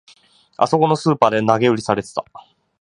[0.57, 2.25] あそこのスーパーで投げ売りされてた